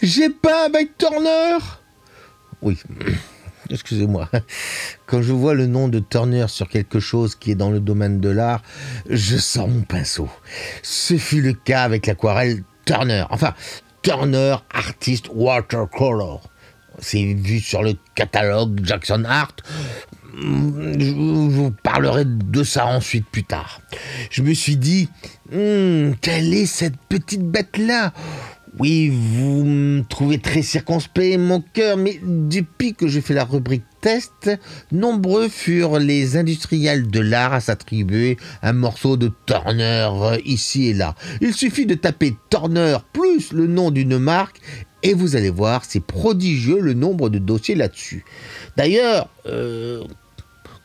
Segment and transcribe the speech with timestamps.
[0.00, 1.58] J'ai pas avec Turner
[2.62, 2.78] Oui,
[3.70, 4.28] excusez-moi.
[5.06, 8.20] Quand je vois le nom de Turner sur quelque chose qui est dans le domaine
[8.20, 8.62] de l'art,
[9.10, 10.28] je sors mon pinceau.
[10.82, 13.24] Ce fut le cas avec l'aquarelle Turner.
[13.30, 13.54] Enfin,
[14.02, 16.48] Turner Artist Watercolor.
[17.00, 19.56] C'est vu sur le catalogue Jackson Art.
[20.40, 23.80] Je vous parlerai de ça ensuite plus tard.
[24.30, 25.08] Je me suis dit,
[25.50, 28.12] hmm, quelle est cette petite bête-là?
[28.78, 33.82] Oui, vous me trouvez très circonspect, mon cœur, mais depuis que je fais la rubrique
[34.00, 34.50] test,
[34.92, 40.08] nombreux furent les industriels de l'art à s'attribuer un morceau de Turner
[40.44, 41.16] ici et là.
[41.40, 44.60] Il suffit de taper Turner plus le nom d'une marque
[45.02, 48.24] et vous allez voir, c'est prodigieux le nombre de dossiers là-dessus.
[48.76, 50.04] D'ailleurs, euh,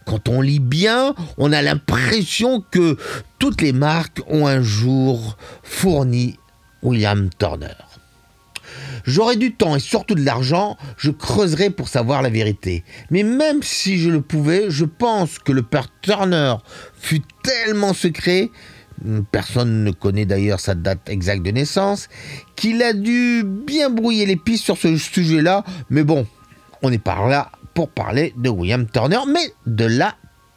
[0.05, 2.98] quand on lit bien, on a l'impression que
[3.38, 6.38] toutes les marques ont un jour fourni
[6.81, 7.92] William Turner.
[9.03, 12.83] J'aurais du temps et surtout de l'argent, je creuserais pour savoir la vérité.
[13.11, 16.55] Mais même si je le pouvais, je pense que le père Turner
[16.95, 18.50] fut tellement secret,
[19.31, 22.08] personne ne connaît d'ailleurs sa date exacte de naissance,
[22.55, 25.63] qu'il a dû bien brouiller les pistes sur ce sujet-là.
[25.89, 26.25] Mais bon,
[26.81, 30.16] on n'est pas là pour parler de William Turner, mais de la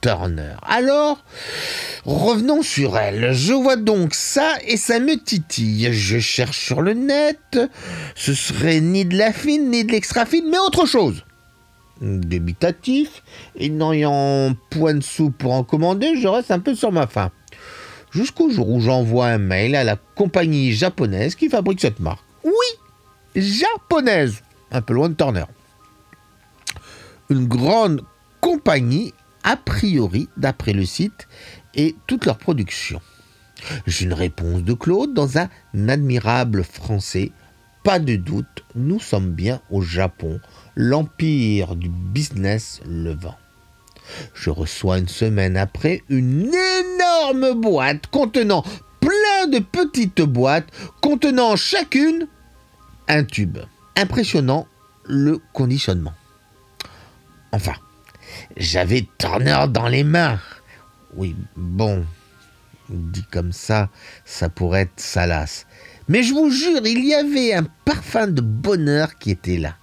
[0.09, 1.19] Alors,
[2.05, 3.33] revenons sur elle.
[3.33, 5.93] Je vois donc ça et ça me titille.
[5.93, 7.59] Je cherche sur le net.
[8.15, 11.25] Ce serait ni de la fine ni de l'extra fine, mais autre chose.
[12.01, 13.23] Débitatif,
[13.57, 17.31] et n'ayant point de sous pour en commander, je reste un peu sur ma faim.
[18.11, 22.23] Jusqu'au jour où j'envoie un mail à la compagnie japonaise qui fabrique cette marque.
[22.45, 22.53] Oui,
[23.35, 25.45] japonaise, un peu loin de Turner.
[27.31, 28.03] Une grande
[28.41, 29.13] compagnie
[29.47, 31.29] a priori d'après le site
[31.75, 33.01] et toute leur production.
[33.87, 35.49] J'ai une réponse de Claude dans un
[35.89, 37.33] admirable français.
[37.85, 40.41] Pas de doute, nous sommes bien au Japon,
[40.75, 43.37] l'empire du business levant.
[44.35, 48.65] Je reçois une semaine après une énorme boîte contenant
[49.01, 50.69] plein de petites boîtes
[51.01, 52.27] contenant chacune
[53.09, 53.59] un tube.
[53.97, 54.67] Impressionnant
[55.05, 56.15] le conditionnement.
[57.53, 57.75] Enfin,
[58.57, 60.41] j'avais Turner dans les mains.
[61.15, 62.05] Oui, bon,
[62.89, 63.89] dit comme ça,
[64.25, 65.67] ça pourrait être salace.
[66.09, 69.77] Mais je vous jure, il y avait un parfum de bonheur qui était là.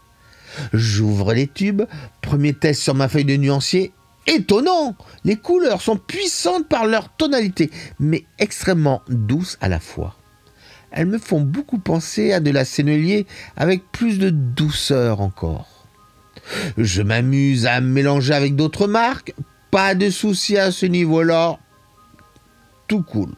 [0.71, 1.83] J'ouvre les tubes,
[2.21, 3.91] premier test sur ma feuille de nuancier.
[4.25, 10.15] Étonnant Les couleurs sont puissantes par leur tonalité, mais extrêmement douces à la fois.
[10.91, 13.25] Elles me font beaucoup penser à de la sennelier
[13.57, 15.72] avec plus de douceur encore.
[16.77, 19.33] Je m'amuse à mélanger avec d'autres marques.
[19.71, 21.57] Pas de souci à ce niveau-là.
[22.87, 23.29] Tout cool.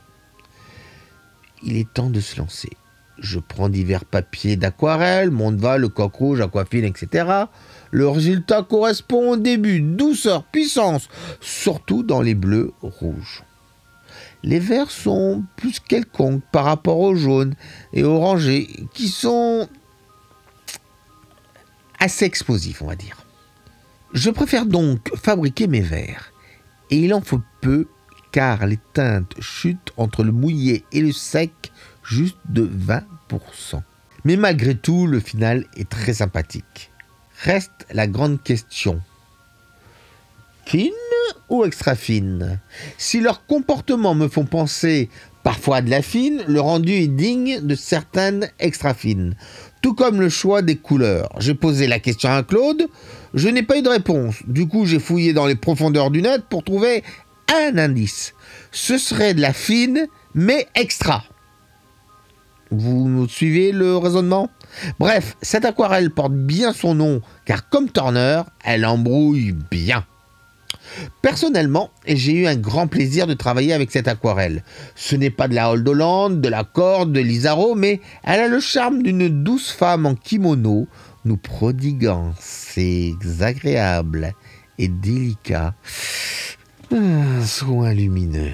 [1.64, 2.72] Il est temps de se lancer.
[3.18, 7.46] Je prends divers papiers d'aquarelle, Mondeva, le coq rouge, aquafine, etc.
[7.92, 9.80] Le résultat correspond au début.
[9.80, 11.08] Douceur, puissance,
[11.40, 13.44] surtout dans les bleus rouges.
[14.44, 17.56] Les verts sont plus quelconques par rapport aux jaunes
[17.94, 19.68] et orangés qui sont
[22.06, 23.18] assez explosif, on va dire.
[24.14, 26.32] Je préfère donc fabriquer mes verres,
[26.90, 27.88] et il en faut peu
[28.32, 31.72] car les teintes chutent entre le mouillé et le sec
[32.04, 33.82] juste de 20%.
[34.24, 36.92] Mais malgré tout, le final est très sympathique.
[37.44, 39.02] Reste la grande question.
[40.66, 40.92] Fine
[41.50, 42.60] ou extra fine?
[42.98, 45.10] Si leurs comportements me font penser
[45.46, 49.36] parfois de la fine, le rendu est digne de certaines extra fines
[49.86, 51.30] tout comme le choix des couleurs.
[51.38, 52.88] J'ai posé la question à Claude,
[53.36, 54.38] je n'ai pas eu de réponse.
[54.48, 57.04] Du coup, j'ai fouillé dans les profondeurs du net pour trouver
[57.54, 58.34] un indice.
[58.72, 61.24] Ce serait de la fine, mais extra.
[62.72, 64.50] Vous suivez le raisonnement?
[64.98, 70.04] Bref, cette aquarelle porte bien son nom, car comme Turner, elle embrouille bien.
[71.22, 74.64] Personnellement, j'ai eu un grand plaisir de travailler avec cette aquarelle.
[74.96, 78.48] Ce n'est pas de la Hold Holland, de la Corde, de l'Isaro, mais elle a
[78.48, 80.88] le charme d'une douce femme en kimono,
[81.26, 84.34] nous prodiguant ses agréables
[84.78, 85.74] et délicats
[86.92, 88.54] ah, soins lumineux.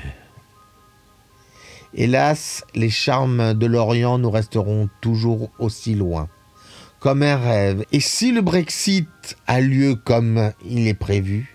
[1.93, 6.29] Hélas, les charmes de l'Orient nous resteront toujours aussi loin,
[7.01, 7.83] comme un rêve.
[7.91, 9.09] Et si le Brexit
[9.47, 11.50] a lieu comme il est prévu,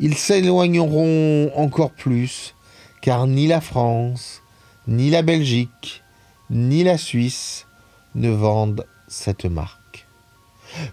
[0.00, 2.54] ils s'éloigneront encore plus,
[3.00, 4.42] car ni la France,
[4.88, 6.02] ni la Belgique,
[6.50, 7.66] ni la Suisse
[8.14, 10.06] ne vendent cette marque.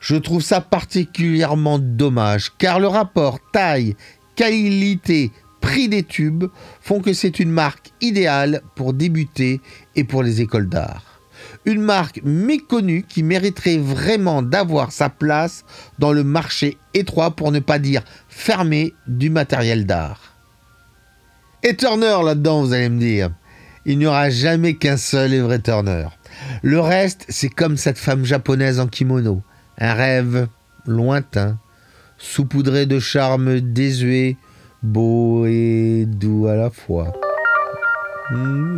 [0.02, 3.96] Je trouve ça particulièrement dommage, car le rapport taille,
[4.36, 5.32] qualité,
[5.62, 6.46] prix des tubes
[6.82, 9.62] font que c'est une marque idéale pour débuter
[9.96, 11.09] et pour les écoles d'art.
[11.66, 15.66] Une marque méconnue qui mériterait vraiment d'avoir sa place
[16.00, 20.36] dans le marché étroit, pour ne pas dire fermé, du matériel d'art.
[21.64, 23.32] Et Turner là-dedans, vous allez me dire.
[23.86, 26.08] Il n'y aura jamais qu'un seul et vrai Turner.
[26.62, 29.42] Le reste, c'est comme cette femme japonaise en kimono.
[29.78, 30.48] Un rêve
[30.86, 31.60] lointain,
[32.18, 34.38] saupoudré de charme désuet,
[34.84, 37.14] beau et doux à la fois.
[38.32, 38.70] Mm-hmm.